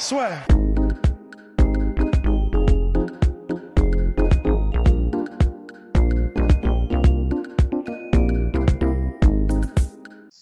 [0.00, 0.28] Soit.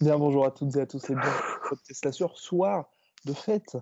[0.02, 1.30] Bien, bonjour à toutes et à tous et bienvenue
[1.66, 2.90] sur Tesla sur soir
[3.24, 3.78] de fête,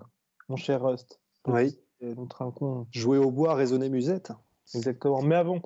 [0.47, 1.19] mon cher Rust.
[1.45, 1.77] Oui.
[2.01, 2.87] Notre incon.
[2.91, 4.31] Jouer au bois, raisonner musette.
[4.73, 5.21] Exactement.
[5.21, 5.59] Mais avant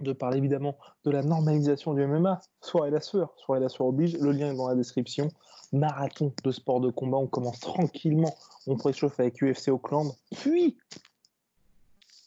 [0.00, 4.16] de parler évidemment de la normalisation du MMA, soirée la sueur, soirée la sueur oblige,
[4.18, 5.28] le lien est dans la description.
[5.72, 8.34] Marathon de sport de combat, on commence tranquillement,
[8.66, 10.76] on préchauffe avec UFC Auckland, puis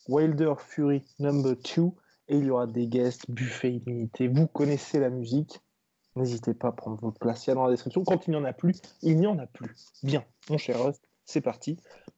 [0.08, 1.84] Wilder Fury number 2,
[2.28, 4.28] et il y aura des guests, buffet illimité.
[4.28, 5.60] Vous connaissez la musique,
[6.16, 8.04] n'hésitez pas à prendre votre place, il y a dans la description.
[8.04, 9.76] Quand il n'y en a plus, il n'y en a plus.
[10.04, 11.78] Bien, mon cher Rust, c'est parti.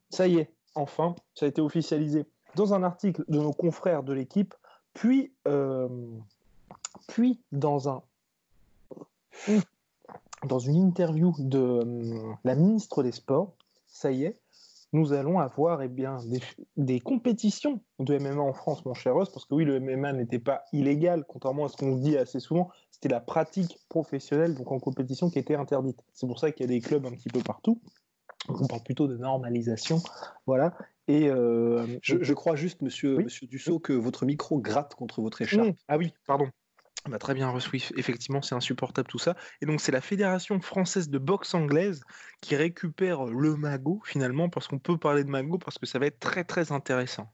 [0.10, 4.14] Ça y est, enfin, ça a été officialisé dans un article de nos confrères de
[4.14, 4.54] l'équipe,
[4.94, 5.88] puis, euh,
[7.08, 8.02] puis dans, un,
[10.46, 13.56] dans une interview de euh, la ministre des Sports,
[13.88, 14.40] ça y est,
[14.94, 16.40] nous allons avoir eh bien, des,
[16.78, 20.40] des compétitions de MMA en France, mon cher Ross, parce que oui, le MMA n'était
[20.40, 24.80] pas illégal, contrairement à ce qu'on dit assez souvent, c'était la pratique professionnelle, donc en
[24.80, 26.00] compétition, qui était interdite.
[26.14, 27.82] C'est pour ça qu'il y a des clubs un petit peu partout.
[28.48, 30.02] Donc on parle plutôt de normalisation,
[30.46, 30.76] voilà.
[31.08, 33.24] Et euh, Je, je crois juste, monsieur, Oui.
[33.26, 35.70] monsieur Dussault, que votre micro gratte contre votre écharpe.
[35.70, 35.76] Mmh.
[35.88, 36.48] Ah oui, pardon.
[37.10, 39.36] Bah, très bien, oui, effectivement, c'est insupportable tout ça.
[39.62, 42.02] Et donc, c'est la Fédération française de boxe anglaise
[42.40, 46.06] qui récupère le magot, finalement, parce qu'on peut parler de magot, parce que ça va
[46.06, 47.28] être très, très intéressant.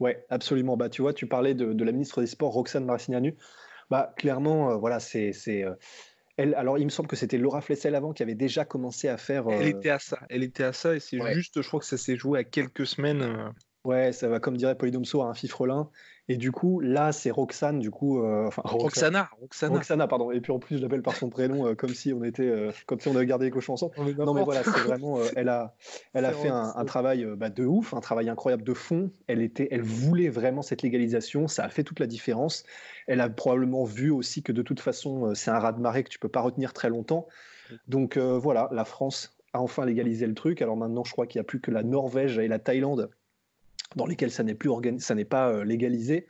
[0.00, 0.76] Ouais, absolument.
[0.76, 3.36] Bah, tu vois, tu parlais de, de la ministre des Sports, Roxane Maracignanu.
[3.88, 5.32] Bah, clairement, euh, voilà, c'est.
[5.32, 5.74] c'est, euh,
[6.36, 9.16] elle, alors, il me semble que c'était Laura Flessel avant qui avait déjà commencé à
[9.16, 9.44] faire.
[9.48, 11.32] Elle euh, était à ça, elle était à ça, et c'est Ouais.
[11.32, 13.52] juste, je crois que ça s'est joué à quelques semaines.
[13.84, 15.90] Ouais, ça va, comme dirait Polydomso, à un fifrelin.
[16.28, 18.22] Et du coup, là, c'est Roxane, du coup.
[18.22, 18.62] euh, enfin.
[18.64, 19.74] Roxana, Roxana.
[19.74, 20.30] Roxana, pardon.
[20.30, 22.72] Et puis en plus, je l'appelle par son prénom, euh, comme si on était, euh,
[22.86, 23.94] comme si on avait gardé les cochons ensemble.
[24.16, 25.74] Non, mais voilà, c'est vraiment, elle a,
[26.14, 29.10] elle a fait un, travail bah, de ouf, un travail incroyable de fond.
[29.26, 31.46] Elle était, elle voulait vraiment cette légalisation.
[31.46, 32.64] Ça a fait toute la différence.
[33.06, 36.30] Elle a probablement vu aussi que de toute façon, c'est un raz-de-marée que tu peux
[36.30, 37.26] pas retenir très longtemps.
[37.86, 40.62] Donc voilà, la France a enfin légalisé le truc.
[40.62, 43.10] Alors maintenant, je crois qu'il n'y a plus que la Norvège et la Thaïlande
[43.96, 46.26] dans lesquelles ça n'est plus ça n'est pas euh, légalisé.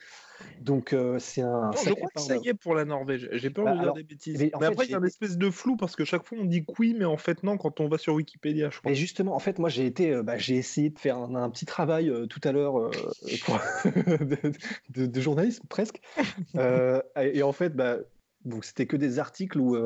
[0.60, 1.70] Donc euh, c'est un.
[1.70, 3.28] Non, je sacré crois que pas ça y est pour la Norvège.
[3.32, 4.38] J'ai peur Bah, de dire alors, des bêtises.
[4.40, 6.64] mais après, il y a une espèce de flou parce que chaque fois on dit
[6.78, 8.90] oui, mais en fait non quand on va sur Wikipédia, je crois.
[8.90, 11.50] Mais justement, en fait, moi, j'ai été, euh, bah, j'ai essayé de faire un, un
[11.50, 12.90] petit travail euh, tout à l'heure euh,
[13.84, 14.52] de,
[14.90, 16.00] de- de journalisme presque.
[16.54, 17.98] Et, et en fait, bah,
[18.44, 19.76] donc c'était que des articles où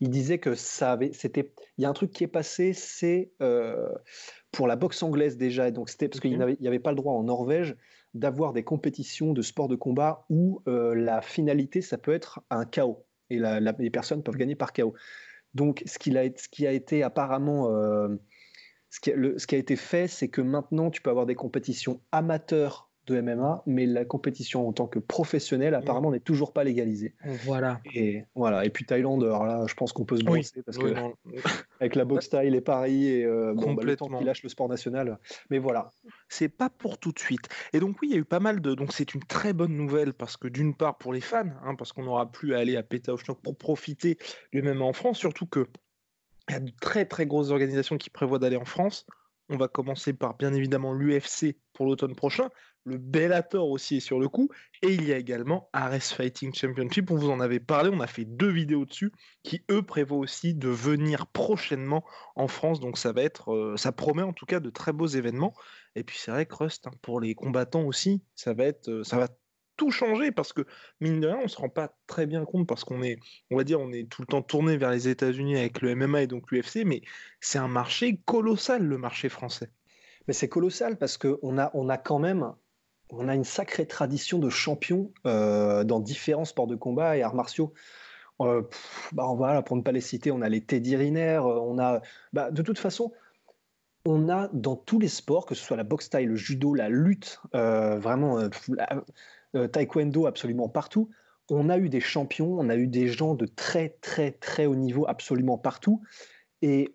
[0.00, 3.30] il disait que ça avait, c'était, il y a un truc qui est passé, c'est
[4.54, 5.68] pour la boxe anglaise déjà.
[5.68, 7.76] Et donc c'était parce qu'il il n'y avait pas le droit en Norvège
[8.14, 12.64] d'avoir des compétitions de sport de combat où euh, la finalité, ça peut être un
[12.64, 14.94] chaos et la- la- les personnes peuvent gagner par chaos.
[15.54, 18.08] Donc, ce, qu'il a, ce qui a été apparemment, euh,
[18.90, 21.26] ce, qui a, le- ce qui a été fait, c'est que maintenant, tu peux avoir
[21.26, 26.52] des compétitions amateurs de MMA, mais la compétition en tant que professionnelle, apparemment, n'est toujours
[26.52, 27.14] pas légalisée.
[27.44, 27.80] Voilà.
[27.94, 28.64] Et voilà.
[28.64, 30.98] Et puis Thaïlande, alors là, je pense qu'on peut se Oui, brosser parce Oui, que
[30.98, 31.14] non.
[31.80, 34.18] avec la boxe thaï, les paris et euh, bon, bah, le temps Complètement.
[34.18, 35.18] qu'il lâche le sport national.
[35.50, 35.90] Mais voilà.
[36.28, 37.48] c'est pas pour tout de suite.
[37.72, 38.74] Et donc oui, il y a eu pas mal de...
[38.74, 41.92] Donc c'est une très bonne nouvelle parce que d'une part pour les fans, hein, parce
[41.92, 44.18] qu'on n'aura plus à aller à Pétaouchnok pour profiter
[44.52, 45.66] du MMA en France, surtout que
[46.48, 49.06] il y a de très très grosses organisations qui prévoient d'aller en France.
[49.50, 52.48] On va commencer par bien évidemment l'UFC pour l'automne prochain.
[52.84, 54.48] Le Bellator aussi est sur le coup.
[54.82, 57.10] Et il y a également Ares Fighting Championship.
[57.10, 57.90] On vous en avait parlé.
[57.92, 59.12] On a fait deux vidéos dessus
[59.42, 62.04] qui, eux, prévoient aussi de venir prochainement
[62.36, 62.80] en France.
[62.80, 65.54] Donc ça va être, euh, ça promet en tout cas de très beaux événements.
[65.94, 69.04] Et puis c'est vrai que Rust, hein, pour les combattants aussi, ça va être, euh,
[69.76, 70.62] tout changer parce que
[71.00, 73.18] mine de rien, on se rend pas très bien compte parce qu'on est,
[73.50, 76.22] on va dire, on est tout le temps tourné vers les États-Unis avec le MMA
[76.22, 77.02] et donc l'UFC, mais
[77.40, 79.70] c'est un marché colossal le marché français.
[80.26, 82.52] Mais c'est colossal parce qu'on a, on a quand même
[83.10, 87.34] on a une sacrée tradition de champions euh, dans différents sports de combat et arts
[87.34, 87.72] martiaux.
[88.40, 91.60] Euh, pff, bah, voilà, pour ne pas les citer, on a les Teddy Riner, euh,
[91.60, 92.00] on a,
[92.32, 93.12] bah, de toute façon,
[94.04, 96.88] on a dans tous les sports, que ce soit la boxe taille, le judo, la
[96.88, 98.48] lutte, euh, vraiment,
[99.54, 101.10] euh, taekwondo, absolument partout.
[101.50, 104.74] On a eu des champions, on a eu des gens de très très très haut
[104.74, 106.02] niveau absolument partout.
[106.62, 106.94] Et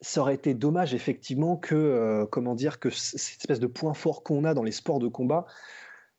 [0.00, 4.22] ça aurait été dommage effectivement que, euh, comment dire, que cette espèce de point fort
[4.22, 5.46] qu'on a dans les sports de combat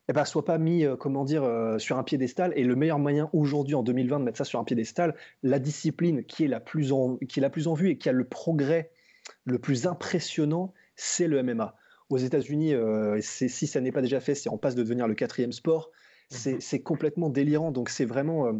[0.10, 1.48] eh ben, soit pas mis, euh, comment dire,
[1.78, 2.52] sur un piédestal.
[2.56, 6.24] Et le meilleur moyen aujourd'hui, en 2020, de mettre ça sur un piédestal, la discipline
[6.24, 8.24] qui est la plus en, qui est la plus en vue et qui a le
[8.24, 8.92] progrès
[9.46, 11.76] le plus impressionnant, c'est le MMA.
[12.10, 12.74] Aux États-Unis,
[13.22, 15.92] si ça n'est pas déjà fait, c'est en passe de devenir le quatrième sport.
[16.30, 16.84] C'est mhm.
[16.84, 17.72] complètement délirant.
[17.72, 18.52] Donc c'est vraiment,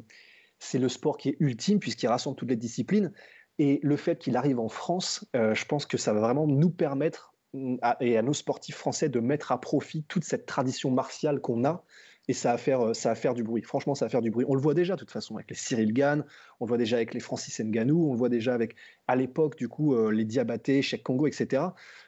[0.60, 3.12] c'est le sport qui est ultime puisqu'il rassemble toutes les disciplines.
[3.60, 6.70] Et le fait qu'il arrive en France, euh, je pense que ça va vraiment nous
[6.70, 11.42] permettre, mm, et à nos sportifs français, de mettre à profit toute cette tradition martiale
[11.42, 11.84] qu'on a.
[12.30, 13.62] Et ça va, faire, euh, ça va faire du bruit.
[13.62, 14.46] Franchement, ça va faire du bruit.
[14.48, 16.24] On le voit déjà, de toute façon, avec les Cyril Gann,
[16.60, 18.76] on le voit déjà avec les Francis Nganou, on le voit déjà avec,
[19.08, 21.64] à l'époque, du coup, euh, les Diabaté, Cheikh Congo, etc.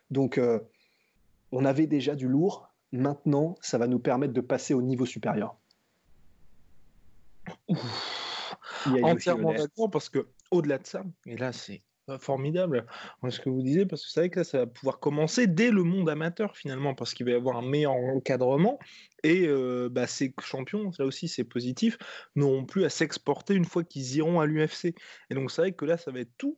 [0.10, 0.40] Donc,
[1.51, 2.69] on avait déjà du lourd.
[2.92, 5.56] Maintenant, ça va nous permettre de passer au niveau supérieur.
[9.03, 11.81] Entièrement d'accord, parce que au-delà de ça, et là c'est
[12.19, 12.86] formidable
[13.30, 15.71] ce que vous disiez, parce que c'est vrai que là, ça va pouvoir commencer dès
[15.71, 18.80] le monde amateur finalement, parce qu'il va y avoir un meilleur encadrement,
[19.24, 21.97] et euh, bah, ces champions, là aussi c'est positif,
[22.36, 24.95] n'auront plus à s'exporter une fois qu'ils iront à l'UFC.
[25.30, 26.57] Et donc c'est vrai que là, ça va être tout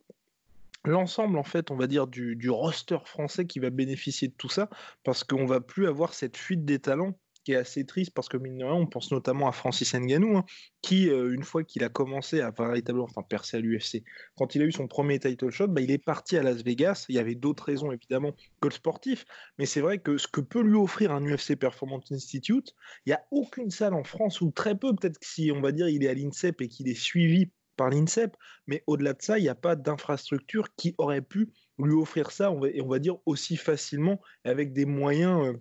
[0.86, 4.70] l'ensemble en fait on va dire du, roster français qui va bénéficier de tout ça
[5.04, 8.38] parce qu'on va plus avoir cette fuite des talents qui est assez triste parce que
[8.38, 10.46] mine de rien, on pense notamment à Francis Ngannou, hein,
[10.82, 14.04] qui, euh, une fois qu'il a commencé à véritablement enfin, percer à l'UFC,
[14.36, 17.06] quand il a eu son premier title shot, bah, il est parti à Las Vegas.
[17.10, 19.26] Il y avait d'autres raisons évidemment que le sportif,
[19.58, 22.74] mais c'est vrai que ce que peut lui offrir un UFC Performance Institute,
[23.06, 25.90] il n'y a aucune salle en France ou très peu, peut-être si on va dire
[25.90, 28.36] il est à l'INSEP et qu'il est suivi par l'INSEP,
[28.68, 32.52] mais au-delà de ça, il n'y a pas d'infrastructure qui aurait pu lui offrir ça,
[32.52, 35.48] on va, dire aussi facilement, avec des moyens.
[35.48, 35.54] Euh,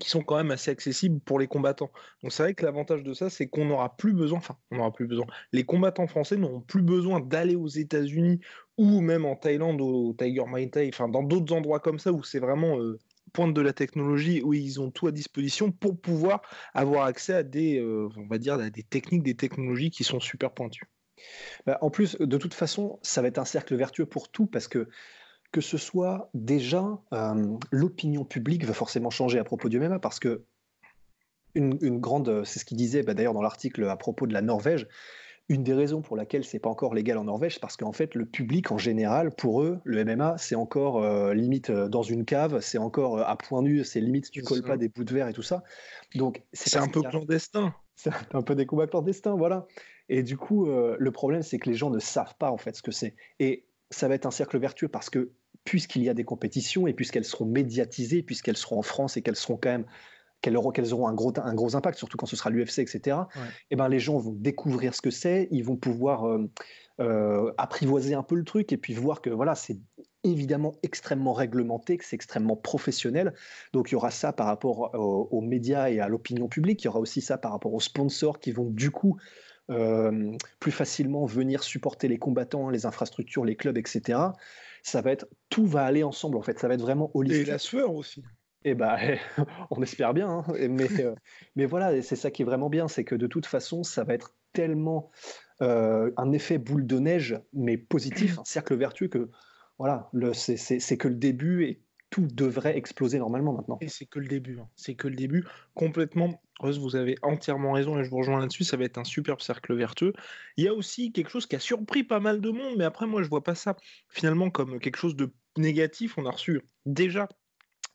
[0.00, 1.90] qui sont quand même assez accessibles pour les combattants.
[2.22, 4.92] Donc c'est vrai que l'avantage de ça, c'est qu'on n'aura plus besoin, enfin, on n'aura
[4.92, 8.40] plus besoin, les combattants français n'auront plus besoin d'aller aux États-Unis
[8.76, 12.24] ou même en Thaïlande, au Tiger Muay Thai, enfin dans d'autres endroits comme ça où
[12.24, 12.98] c'est vraiment euh,
[13.32, 16.42] pointe de la technologie, où ils ont tout à disposition pour pouvoir
[16.72, 20.20] avoir accès à des, euh, on va dire, à des techniques, des technologies qui sont
[20.20, 20.88] super pointues.
[21.66, 24.68] Bah, en plus, de toute façon, ça va être un cercle vertueux pour tout parce
[24.68, 24.88] que
[25.54, 30.18] que ce soit déjà euh, l'opinion publique va forcément changer à propos du MMA parce
[30.18, 30.42] que
[31.54, 34.88] une, grande, c'est ce qu'il disait bah, d'ailleurs dans l'article à propos de la Norvège.
[35.48, 38.16] Une des raisons pour laquelle c'est pas encore légal en Norvège, c'est parce qu'en fait
[38.16, 42.24] le public en général, pour eux, le MMA c'est encore euh, limite euh, dans une
[42.24, 45.28] cave, c'est encore à point nu, c'est limite tu colles pas des bouts de verre
[45.28, 45.62] et tout ça.
[46.16, 47.72] Donc c'est un peu clandestin.
[47.96, 49.68] C'est un peu des combats clandestins, voilà.
[50.08, 52.82] Et du coup, le problème c'est que les gens ne savent pas en fait ce
[52.82, 53.14] que c'est.
[53.38, 55.32] Et ça va être un cercle vertueux parce que
[55.64, 59.36] puisqu'il y a des compétitions et puisqu'elles seront médiatisées, puisqu'elles seront en France et qu'elles
[59.36, 59.86] seront quand même
[60.44, 63.40] qu'elles auront, un, gros, un gros impact, surtout quand ce sera l'UFC, etc., et
[63.70, 66.50] eh ben, les gens vont découvrir ce que c'est, ils vont pouvoir euh,
[67.00, 69.78] euh, apprivoiser un peu le truc et puis voir que voilà, c'est
[70.22, 73.32] évidemment extrêmement réglementé, que c'est extrêmement professionnel.
[73.72, 76.88] Donc il y aura ça par rapport aux, médias et à l'opinion publique, il y
[76.88, 79.18] aura aussi ça par rapport aux sponsors qui vont du coup
[79.70, 84.30] euh, plus facilement venir supporter les combattants, les infrastructures, les clubs, etc
[84.84, 86.58] ça va être tout va aller ensemble en fait.
[86.60, 87.48] Ça va être vraiment holistique.
[87.48, 88.20] Et la sueur aussi.
[88.66, 88.98] Et eh bah,
[89.70, 90.28] on espère bien.
[90.28, 90.44] Hein.
[90.68, 91.14] Mais, euh,
[91.56, 94.14] mais voilà, c'est ça qui est vraiment bien, c'est que de toute façon, ça va
[94.14, 95.10] être tellement
[95.62, 99.30] euh, un effet boule de neige, mais positif, un cercle vertueux que
[99.78, 101.82] voilà, c'est que le début et
[102.14, 103.76] tout devrait exploser normalement maintenant.
[103.80, 104.60] Et c'est que le début.
[104.60, 104.68] Hein.
[104.76, 105.44] C'est que le début.
[105.74, 106.40] Complètement.
[106.60, 108.62] Rose, vous avez entièrement raison et je vous rejoins là-dessus.
[108.62, 110.12] Ça va être un superbe cercle vertueux.
[110.56, 113.08] Il y a aussi quelque chose qui a surpris pas mal de monde, mais après,
[113.08, 113.76] moi, je vois pas ça
[114.08, 116.16] finalement comme quelque chose de négatif.
[116.16, 117.28] On a reçu déjà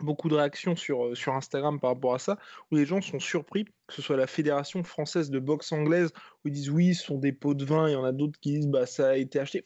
[0.02, 2.38] beaucoup de réactions sur, euh, sur Instagram par rapport à ça,
[2.72, 6.12] où les gens sont surpris, que ce soit la Fédération française de boxe anglaise,
[6.44, 8.12] où ils disent oui, ce sont des pots de vin, et il y en a
[8.12, 9.64] d'autres qui disent bah ça a été acheté.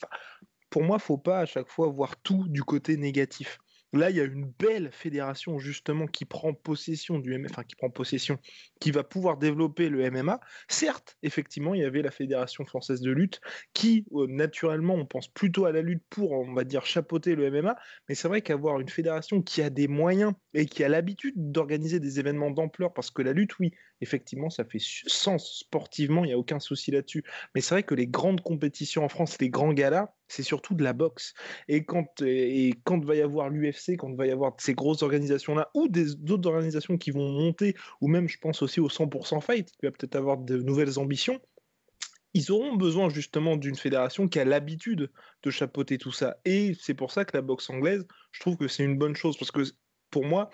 [0.70, 3.60] Pour moi, faut pas à chaque fois voir tout du côté négatif.
[3.94, 7.76] Là, il y a une belle fédération justement qui prend possession du MMA, enfin qui
[7.76, 8.40] prend possession,
[8.80, 10.40] qui va pouvoir développer le MMA.
[10.68, 13.40] Certes, effectivement, il y avait la fédération française de lutte
[13.74, 17.52] qui, euh, naturellement, on pense plutôt à la lutte pour, on va dire, chapeauter le
[17.52, 17.76] MMA.
[18.10, 22.00] Mais c'est vrai qu'avoir une fédération qui a des moyens et qui a l'habitude d'organiser
[22.00, 23.74] des événements d'ampleur, parce que la lutte, oui,
[24.04, 27.24] effectivement, ça fait sens sportivement, il n'y a aucun souci là-dessus.
[27.56, 30.84] Mais c'est vrai que les grandes compétitions en France, les grands galas, c'est surtout de
[30.84, 31.34] la boxe.
[31.68, 35.72] Et quand, et quand va y avoir l'UFC, quand va y avoir ces grosses organisations-là,
[35.74, 39.86] ou d'autres organisations qui vont monter, ou même je pense aussi au 100% Fight, qui
[39.86, 41.40] va peut-être avoir de nouvelles ambitions,
[42.34, 45.12] ils auront besoin justement d'une fédération qui a l'habitude
[45.44, 46.38] de chapeauter tout ça.
[46.46, 49.38] Et c'est pour ça que la boxe anglaise, je trouve que c'est une bonne chose,
[49.38, 49.62] parce que
[50.10, 50.50] pour moi,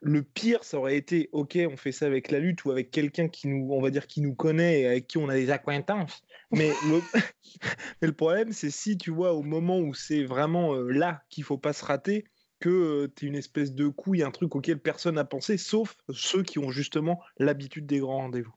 [0.00, 3.28] le pire, ça aurait été, ok, on fait ça avec la lutte ou avec quelqu'un
[3.28, 6.22] qui nous, on va dire, qui nous connaît et avec qui on a des acquaintances.
[6.50, 7.00] Mais le,
[8.00, 11.44] mais le problème, c'est si tu vois au moment où c'est vraiment euh, là qu'il
[11.44, 12.24] faut pas se rater,
[12.60, 15.96] que euh, tu es une espèce de couille, un truc auquel personne n'a pensé, sauf
[16.10, 18.54] ceux qui ont justement l'habitude des grands rendez-vous.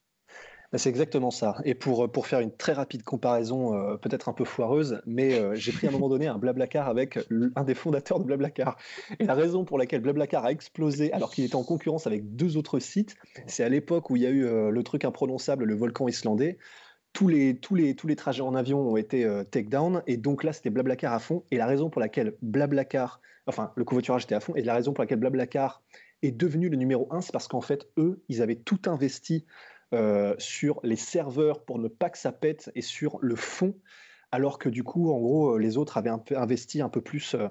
[0.72, 1.58] Bah, c'est exactement ça.
[1.66, 5.54] Et pour, pour faire une très rapide comparaison, euh, peut-être un peu foireuse, mais euh,
[5.54, 7.20] j'ai pris à un moment donné un Blablacar avec
[7.56, 8.78] un des fondateurs de Blablacar.
[9.20, 12.56] Et la raison pour laquelle Blablacar a explosé alors qu'il était en concurrence avec deux
[12.56, 13.16] autres sites,
[13.48, 16.58] c'est à l'époque où il y a eu le truc imprononçable, le volcan islandais.
[17.12, 20.46] Tous les, tous, les, tous les trajets en avion ont été take down, et donc
[20.46, 21.44] là c'était Blablacar à fond.
[21.51, 24.56] Et la raison pour laquelle Blablacar enfin, le covoiturage était à fond.
[24.56, 25.82] Et la raison pour laquelle Blablacar
[26.22, 29.46] est devenu le numéro un, c'est parce qu'en fait, eux, ils avaient tout investi
[29.93, 33.75] euh, sur les serveurs pour ne pas que ça pète et sur le fond,
[34.31, 37.48] alors que du coup, en gros, les autres avaient investi un peu plus euh,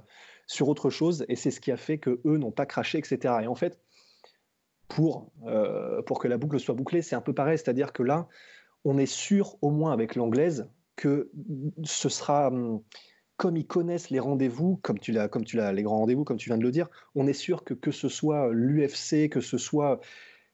[0.47, 1.27] sur autre chose.
[1.29, 3.35] Et c'est ce qui a fait que eux n'ont pas craché, etc.
[3.43, 3.79] Et en fait,
[4.89, 7.59] pour, euh, pour que la boucle soit bouclée, c'est un peu pareil.
[7.59, 8.27] C'est-à-dire que là,
[8.85, 11.31] on est sûr, au moins avec l'anglaise, que
[11.85, 12.49] ce sera.
[12.49, 12.83] Hum,
[13.37, 16.37] comme ils connaissent les rendez-vous, comme tu l'as, comme tu l'as, les grands rendez-vous, comme
[16.37, 19.57] tu viens de le dire, on est sûr que que ce soit l'UFC, que ce
[19.57, 19.99] soit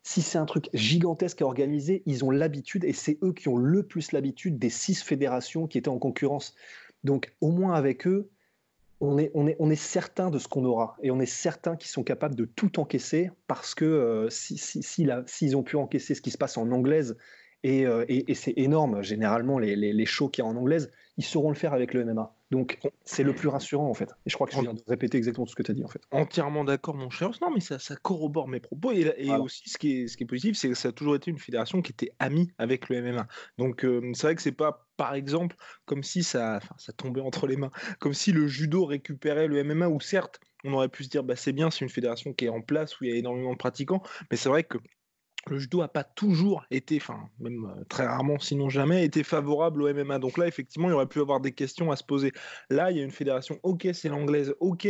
[0.06, 3.56] si c'est un truc gigantesque à organiser, ils ont l'habitude et c'est eux qui ont
[3.56, 6.54] le plus l'habitude des six fédérations qui étaient en concurrence.
[7.02, 8.30] Donc au moins avec eux,
[9.00, 11.74] on est, on est, on est certain de ce qu'on aura et on est certain
[11.74, 14.80] qu'ils sont capables de tout encaisser parce que euh, si, si,
[15.26, 17.16] s'ils ont pu encaisser ce qui se passe en anglaise
[17.66, 21.24] euh, et, c'est énorme généralement les, les, les shows qu'il y a en anglaise, ils
[21.24, 22.34] sauront le faire avec le MMA.
[22.50, 24.10] Donc c'est le plus rassurant en fait.
[24.24, 25.88] Et je crois que je viens de répéter exactement ce que tu as dit en
[25.88, 26.02] fait.
[26.10, 27.30] Entièrement d'accord mon cher.
[27.42, 28.92] Non mais ça, ça corrobore mes propos.
[28.92, 31.30] Et, aussi ce qui, est, ce qui est positif, c'est que ça a toujours été
[31.30, 33.26] une fédération qui était amie avec le MMA.
[33.58, 35.56] Donc euh, c'est vrai que c'est pas par exemple
[35.86, 39.88] comme si ça, ça tombait entre les mains, comme si le judo récupérait le MMA
[39.88, 42.48] ou certes on aurait pu se dire bah c'est bien, c'est une fédération qui est
[42.48, 44.78] en place où il y a énormément de pratiquants, mais c'est vrai que
[45.50, 49.82] le judo n'a pas toujours été, enfin même euh, très rarement, sinon jamais, été favorable
[49.82, 50.18] au MMA.
[50.18, 52.32] Donc là, effectivement, il aurait pu avoir des questions à se poser.
[52.70, 54.88] Là, il y a une fédération, ok, c'est l'anglaise, ok,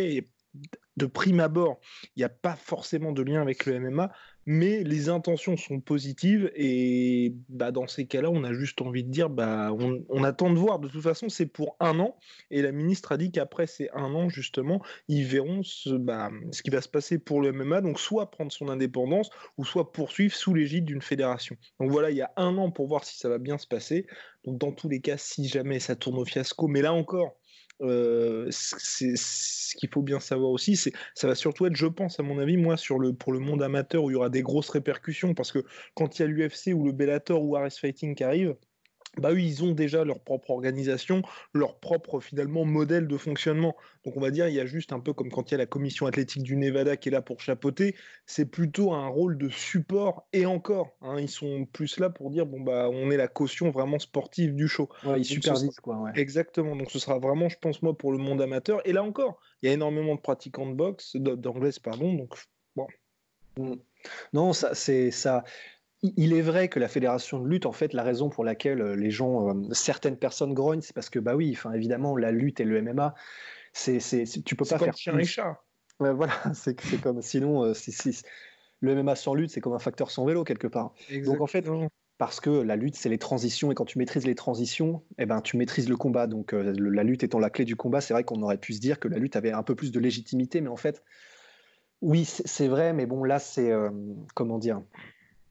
[0.97, 1.79] de prime abord,
[2.17, 4.11] il n'y a pas forcément de lien avec le MMA,
[4.47, 9.11] mais les intentions sont positives et bah, dans ces cas-là, on a juste envie de
[9.11, 9.73] dire, bah,
[10.09, 10.79] on, attend de voir.
[10.79, 12.17] De toute façon, c'est pour un an
[12.53, 16.63] et la ministre a dit qu'après ces un an, justement, ils verront ce, bah, ce
[16.63, 20.35] qui va se passer pour le MMA, donc soit prendre son indépendance ou soit poursuivre
[20.35, 21.57] sous l'égide d'une fédération.
[21.81, 24.07] Donc voilà, il y a un an pour voir si ça va bien se passer.
[24.45, 27.37] Donc dans tous les cas, si jamais ça tourne au fiasco, mais là encore,
[27.83, 32.23] euh, ce qu'il faut bien savoir aussi, c'est ça va surtout être, je pense, à
[32.23, 34.71] mon avis, moi, sur le pour le monde amateur où il y aura des grosses
[34.71, 35.65] répercussions, parce que
[35.95, 38.57] quand il y a l'UFC ou le Bellator ou Ares Fighting qui arrive,
[39.21, 43.77] bah eux, ils ont déjà leur propre organisation, leur propre finalement modèle de fonctionnement.
[44.05, 45.59] Donc on va dire, il y a juste un peu comme quand il y a
[45.59, 47.97] la commission athlétique du Nevada qui est là pour chapeauter,
[48.27, 52.47] c'est plutôt un rôle de support et encore, hein, ils sont plus là pour dire
[52.47, 54.89] bon bah on est la caution vraiment sportive du show.
[55.05, 55.97] Ouais, ils supervisent quoi.
[55.97, 56.13] Ouais.
[56.15, 56.77] Exactement.
[56.77, 58.87] Donc ce sera vraiment, je pense moi, pour le monde amateur.
[58.87, 62.15] Et là encore, il y a énormément de pratiquants de boxe, d'anglaise pardon.
[62.15, 62.37] Donc
[62.75, 62.87] bon.
[63.59, 63.75] Mm.
[64.33, 65.45] Non, ça c'est ça
[66.17, 68.97] il est vrai que la fédération de lutte, en fait, la raison pour laquelle euh,
[68.97, 72.61] les gens, euh, certaines personnes grognent, c'est parce que, bah oui, enfin, évidemment, la lutte
[72.61, 73.15] et le MMA,
[73.73, 75.63] c'est, c'est, tu peux pas faire chien et chat.
[75.99, 77.73] voilà, c'est, c'est comme, sinon, euh,
[78.81, 80.93] le MMA sans lutte, c'est comme un facteur sans vélo quelque part.
[81.25, 81.67] Donc en fait,
[82.19, 85.41] parce que la lutte, c'est les transitions, et quand tu maîtrises les transitions, eh ben,
[85.41, 86.27] tu maîtrises le combat.
[86.27, 89.01] Donc la lutte étant la clé du combat, c'est vrai qu'on aurait pu se dire
[89.01, 91.03] que la lutte avait un peu plus de légitimité, mais en fait,
[92.03, 93.73] oui, c'est, vrai, mais bon, là, c'est,
[94.35, 94.83] comment dire,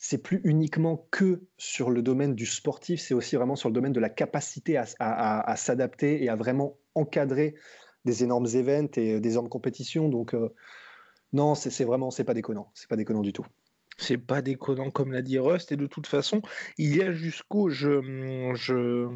[0.07, 3.91] c'est plus uniquement que sur le domaine du sportif, c'est aussi vraiment sur le domaine
[3.91, 7.55] de la capacité à, s'adapter et à vraiment encadrer
[8.05, 10.07] des énormes événements et des énormes compétitions.
[10.07, 10.53] Donc euh,
[11.33, 13.47] non, c'est vraiment c'est pas déconnant, c'est pas déconnant du tout.
[13.97, 16.43] C'est pas déconnant comme l'a dit Rust et de toute façon,
[16.77, 19.09] il y a jusqu'au je, je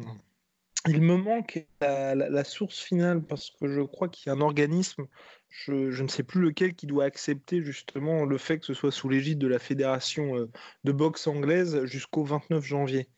[0.88, 5.06] il me manque la, source finale parce que je crois qu'il y a un organisme
[5.50, 9.08] je, ne sais plus lequel qui doit accepter justement le fait que ce soit sous
[9.08, 10.50] l'égide de la fédération euh,
[10.84, 13.08] de boxe anglaise jusqu'au 29 janvier.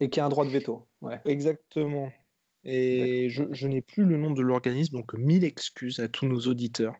[0.00, 0.86] Et qui a un droit de veto.
[1.24, 2.10] Exactement.
[2.64, 6.94] Et je, n'ai plus le nom de l'organisme, donc mille excuses à tous nos auditeurs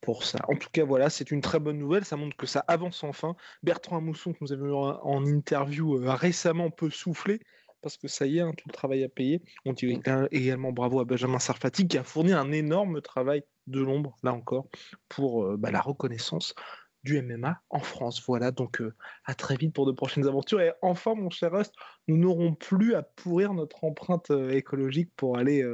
[0.00, 0.38] pour ça.
[0.48, 2.04] En tout cas, voilà, c'est une très bonne nouvelle.
[2.04, 3.36] Ça montre que ça avance enfin.
[3.62, 7.40] Bertrand Amousson, que nous avons eu en interview euh, récemment, peut souffler
[7.82, 9.42] parce que ça y est, hein, tout le travail à payer.
[9.64, 14.16] On dit également bravo à Benjamin Sarfati qui a fourni un énorme travail de l'ombre,
[14.22, 14.68] là encore,
[15.08, 16.54] pour euh, bah, la reconnaissance
[17.02, 18.22] du MMA en France.
[18.26, 18.94] Voilà, donc euh,
[19.24, 20.60] à très vite pour de prochaines aventures.
[20.60, 21.72] Et enfin, mon cher Rust,
[22.08, 25.64] nous n'aurons plus à pourrir notre empreinte euh, écologique pour aller,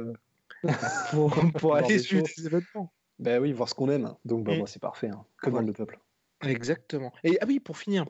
[1.59, 2.93] pour, aller suivre des événements.
[3.19, 4.13] Ben oui, voir ce qu'on aime.
[4.25, 5.09] Donc moi, c'est parfait.
[5.09, 5.25] Hein.
[5.41, 5.99] Comme le peuple.
[6.43, 7.11] Exactement.
[7.23, 8.05] Et ah oui, pour finir,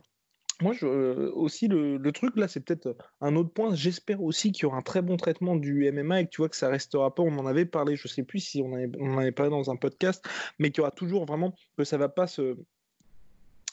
[0.62, 3.76] moi, je, euh, aussi, le, truc là, c'est peut-être un autre point.
[3.76, 6.50] J'espère aussi qu'il y aura un très bon traitement du MMA et que tu vois
[6.50, 7.24] que ça restera pas.
[7.24, 9.76] On en avait parlé, je sais plus si on, on en avait parlé dans un
[9.76, 10.26] podcast,
[10.58, 12.58] mais qu'il y aura toujours vraiment que ça va pas se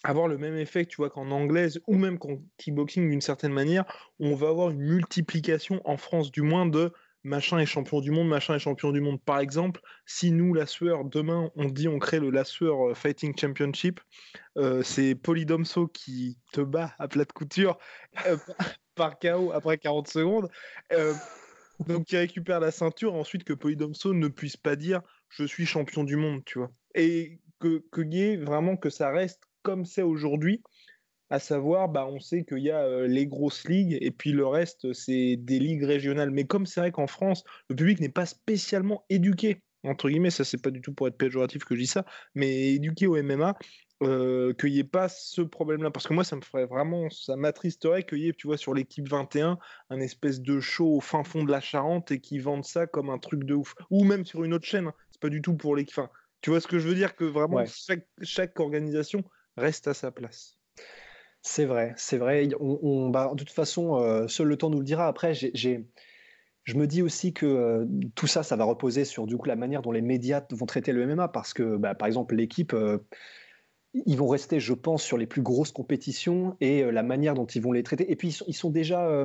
[0.04, 3.84] avoir le même effet, tu vois, qu'en anglaise ou même qu'en kickboxing d'une certaine manière,
[4.20, 6.92] on va avoir une multiplication en France du moins de
[7.24, 9.20] machin est champion du monde, machin est champion du monde.
[9.22, 12.94] Par exemple, si nous, la sueur, demain, on dit on crée le la sueur euh,
[12.94, 14.00] Fighting Championship,
[14.56, 17.78] euh, c'est Polydomso qui te bat à plat de couture
[18.26, 18.36] euh,
[18.94, 20.48] par KO après 40 secondes.
[21.88, 25.00] donc, qui récupère la ceinture, ensuite que Polydomso ne puisse pas dire
[25.30, 26.70] je suis champion du monde, tu vois.
[26.94, 30.62] Et que, que vraiment que ça reste comme c'est aujourd'hui,
[31.30, 34.46] à savoir, bah, on sait qu'il y a euh, les grosses ligues et puis le
[34.46, 36.30] reste, c'est des ligues régionales.
[36.30, 40.44] Mais comme c'est vrai qu'en France, le public n'est pas spécialement éduqué, entre guillemets, ça
[40.44, 42.04] c'est pas du tout pour être péjoratif que je dis ça,
[42.34, 43.56] mais éduqué au MMA,
[44.02, 45.90] euh, qu'il n'y ait pas ce problème-là.
[45.90, 48.74] Parce que moi, ça me ferait vraiment, ça m'attristerait qu'il y ait, tu vois, sur
[48.74, 49.58] l'équipe 21,
[49.90, 53.10] un espèce de show au fin fond de la Charente et qu'ils vendent ça comme
[53.10, 53.74] un truc de ouf.
[53.90, 54.94] Ou même sur une autre chaîne, hein.
[55.10, 55.76] c'est pas du tout pour.
[55.78, 57.64] Enfin, tu vois ce que je veux dire Que vraiment,
[58.22, 59.22] chaque organisation
[59.56, 60.58] reste à sa place.
[61.46, 62.48] C'est vrai, c'est vrai.
[62.58, 65.06] On, bah, de toute façon, euh, seul le temps nous le dira.
[65.06, 65.86] Après, j'ai,
[66.64, 69.54] je me dis aussi que euh, tout ça, ça va reposer sur du coup la
[69.56, 72.98] manière dont les médias vont traiter le MMA, parce que, bah, par exemple, l'équipe, euh,
[73.92, 77.60] ils vont rester, je pense, sur les plus grosses compétitions et la manière dont ils
[77.60, 78.10] vont les traiter.
[78.10, 79.24] Et puis, ils sont déjà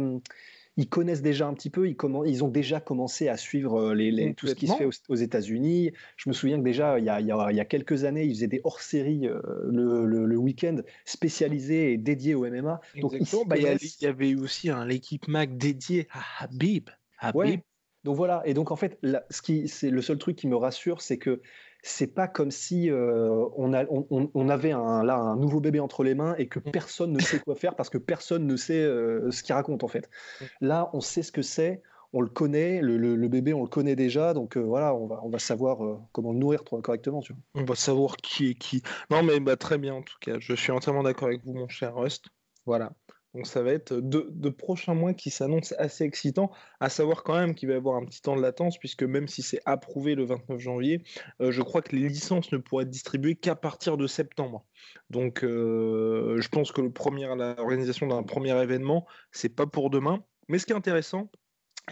[0.80, 4.34] ils connaissent déjà un petit peu, ils, ils ont déjà commencé à suivre euh, les,
[4.34, 5.92] tout ce qui se fait aux, États-Unis.
[6.16, 8.48] Je me souviens que déjà, il y, a, il y a, quelques années, ils faisaient
[8.48, 12.80] des hors-séries euh, le, le, week-end spécialisés et dédiés au MMA.
[13.02, 13.12] Donc,
[13.46, 13.64] bah, il,
[14.02, 16.90] y avait aussi l'équipe Mac dédiée à Habib.
[17.20, 17.60] Habib.
[18.06, 18.98] Donc voilà, et donc en fait,
[19.30, 21.42] ce qui, c'est le seul truc qui me rassure, c'est que
[21.82, 26.04] c'est pas comme si euh, on, a, on, avait un, là un nouveau bébé entre
[26.04, 26.72] les mains et que mm.
[26.72, 29.88] personne ne sait quoi faire parce que personne ne sait euh, ce qu'il raconte en
[29.88, 30.10] fait.
[30.42, 30.46] Mm.
[30.62, 31.82] Là, on sait ce que c'est,
[32.12, 35.30] on le connaît, le, bébé on le connaît déjà, donc euh, voilà, on va, on
[35.30, 37.22] va savoir comment le nourrir correctement.
[37.22, 37.62] Tu vois.
[37.62, 38.82] On va savoir qui est qui.
[39.10, 41.68] Non mais bah, très bien en tout cas, je suis entièrement d'accord avec vous mon
[41.70, 42.26] cher Rust.
[42.66, 42.92] Voilà.
[43.36, 47.54] Donc ça va être de, prochains mois qui s'annoncent assez excitants, à savoir quand même
[47.54, 50.26] qu'il va y avoir un petit temps de latence, puisque même si c'est approuvé le
[50.26, 51.04] 29 janvier,
[51.42, 54.66] euh, je crois que les licences ne pourraient être distribuées qu'à partir de septembre.
[55.10, 60.24] Donc euh, je pense que l'organisation d'un premier événement, c'est pas pour demain.
[60.48, 61.30] Mais ce qui est intéressant,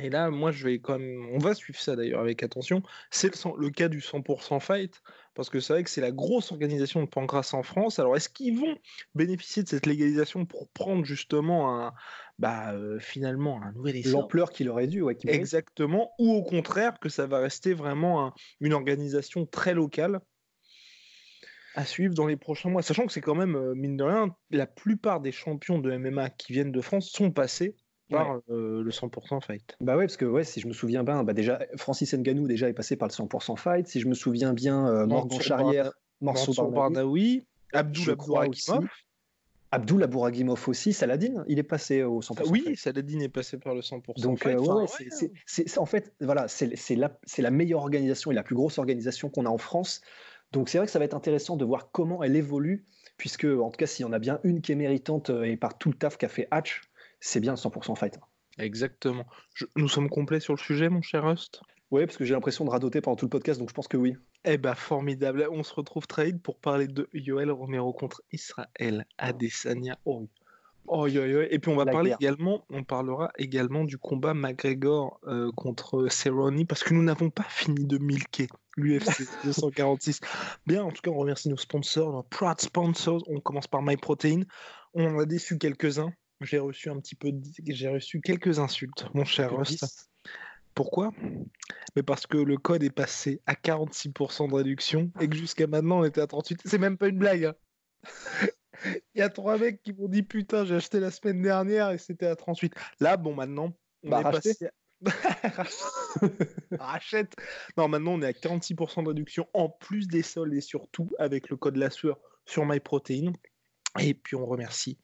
[0.01, 2.81] et là, moi, je vais quand même, on va suivre ça d'ailleurs avec attention.
[3.12, 5.01] C'est le, cas du 100% Fight,
[5.33, 7.99] parce que c'est vrai que c'est la grosse organisation de Pancras en France.
[7.99, 8.77] Alors, est-ce qu'ils vont
[9.15, 11.93] bénéficier de cette légalisation pour prendre justement un,
[12.39, 14.21] bah, euh, finalement, un nouvel essor?
[14.21, 15.17] L'ampleur qu'il aurait dû, ouais.
[15.27, 16.13] Exactement.
[16.19, 20.21] Ou au contraire, que ça va rester vraiment une organisation très locale
[21.75, 22.81] à suivre dans les prochains mois.
[22.81, 26.31] Sachant que c'est quand même, euh, mine de rien, la plupart des champions de MMA
[26.31, 27.75] qui viennent de France sont passés
[28.09, 29.75] par euh, le 100% fight.
[29.81, 32.69] Bah ouais, parce que ouais, si je me souviens bien, bah déjà Francis Nganou déjà
[32.69, 33.87] est passé par le 100% fight.
[33.87, 35.91] Si je me souviens bien, euh, Morgan Charrière,
[36.21, 38.87] Morceau Bardaoui, Abdul Abouragimov.
[39.71, 42.49] Abdul Abouragimov aussi, Saladin, il est passé au 100%.
[42.49, 44.21] Oui, Saladin est passé par le 100%.
[44.21, 44.85] Donc, euh, ouais,
[45.45, 49.45] c'est en fait, voilà, c'est la, la meilleure organisation et la plus grosse organisation qu'on
[49.45, 50.01] a en France.
[50.53, 52.85] Donc, c'est vrai que ça va être intéressant de voir comment elle évolue,
[53.17, 55.77] puisque, en tout cas, s'il y en a bien une qui est méritante et par
[55.77, 56.83] tout le taf qu'a fait Hatch,
[57.19, 58.19] c'est bien 100% fight.
[58.58, 59.25] Exactement.
[59.75, 62.69] nous sommes complets sur le sujet, mon cher Rust Oui, parce que j'ai l'impression de
[62.69, 64.15] radoter pendant tout le podcast, donc je pense que oui.
[64.45, 65.47] Eh ben formidable.
[65.51, 69.97] On se retrouve très vite pour parler de Yoel Romero contre Israël Adesanya.
[70.06, 70.27] Oh.
[70.89, 76.08] Oh, Et puis on va parler également, on parlera également du combat McGregor euh, contre
[76.08, 80.21] Cerrone parce que nous n'avons pas fini de milquer l'UFC 246.
[80.65, 83.21] Bien, en tout cas, on remercie nos sponsors, nos proud sponsors.
[83.27, 84.43] On commence par MyProtein.
[84.93, 87.32] On en a déçu quelques-uns j'ai reçu un petit peu,
[87.67, 90.10] j'ai reçu quelques insultes, mon cher Rust.
[90.73, 91.12] Pourquoi?
[91.95, 96.02] Mais parce que le code est passé à 46% de réduction et que jusqu'à maintenant
[96.02, 96.62] on était à 38.
[96.65, 97.45] C'est même pas une blague.
[97.45, 97.56] Hein.
[99.15, 101.97] Il y a trois mecs qui m'ont dit putain, j'ai acheté la semaine dernière et
[101.97, 102.76] c'était à 38.
[103.00, 103.73] Là, bon, maintenant,
[104.04, 104.56] on bah, est passé.
[106.80, 107.34] Rachète.
[107.76, 111.50] Non, maintenant on est à 46% de réduction en plus des soldes et surtout avec
[111.50, 113.34] le code la sueur sur MyProtein.
[114.00, 115.00] Et puis on remercie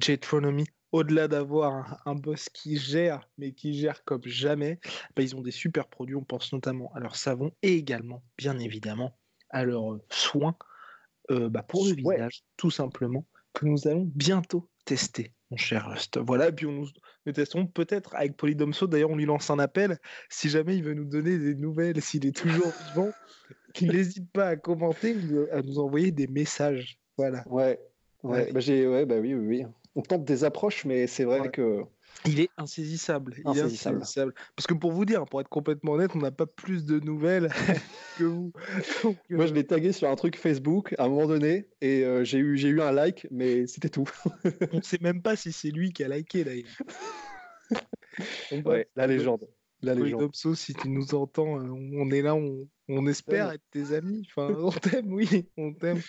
[0.00, 4.78] Jetronomy, au-delà d'avoir un, boss qui gère, mais qui gère comme jamais,
[5.14, 6.16] bah, ils ont des super produits.
[6.16, 9.18] On pense notamment à leur savon et également, bien évidemment,
[9.50, 10.56] à leurs soins
[11.30, 16.18] euh, bah, pour le visage, tout simplement, que nous allons bientôt tester, mon cher Rust.
[16.18, 16.84] Voilà, puis on
[17.26, 18.86] nous, testons peut-être avec Polydomso.
[18.86, 22.24] D'ailleurs, on lui lance un appel si jamais il veut nous donner des nouvelles, s'il
[22.26, 23.10] est toujours vivant
[23.84, 26.98] n'hésite pas à commenter ou à nous envoyer des messages.
[27.16, 27.44] Voilà.
[27.48, 27.78] Ouais,
[28.22, 29.64] ouais, bah, j'ai, ouais, bah oui, oui, oui.
[29.96, 31.84] On tente des approches, mais c'est vrai que
[32.24, 33.34] il est insaisissable.
[33.38, 34.34] Il est insaisissable.
[34.56, 37.48] Parce que pour vous dire, pour être complètement honnête, on n'a pas plus de nouvelles
[38.18, 38.52] que vous.
[39.30, 42.38] Moi, je l'ai tagué sur un truc Facebook à un moment donné et euh, j'ai
[42.38, 44.08] eu, j'ai eu un like, mais c'était tout.
[44.72, 46.66] on ne sait même pas si c'est lui qui a liké d'ailleurs.
[48.64, 49.46] ouais, la légende.
[49.82, 50.34] La légende.
[50.34, 54.26] si tu nous entends, euh, on est là, on, espère être tes amis.
[54.30, 56.00] Enfin, on t'aime, oui, on t'aime.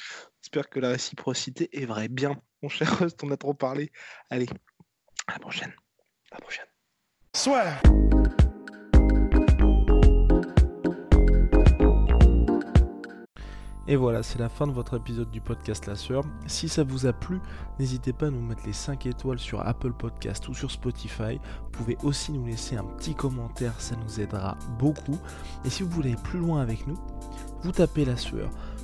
[0.41, 2.07] J'espère que la réciprocité est vraie.
[2.07, 3.91] Bien, mon cher Rust, on a trop parlé.
[4.29, 4.47] Allez,
[5.27, 5.73] à la prochaine.
[6.31, 6.65] À la prochaine.
[7.35, 7.65] Soit.
[13.89, 16.23] Et voilà, c'est la fin de votre épisode du podcast La Sœur.
[16.45, 17.39] Si ça vous a plu,
[17.79, 21.39] n'hésitez pas à nous mettre les 5 étoiles sur Apple Podcast ou sur Spotify.
[21.63, 25.17] Vous pouvez aussi nous laisser un petit commentaire, ça nous aidera beaucoup.
[25.63, 26.97] Et si vous voulez aller plus loin avec nous,
[27.61, 28.49] vous tapez La Sueur